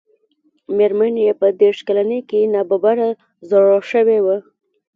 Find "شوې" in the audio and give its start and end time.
3.91-4.19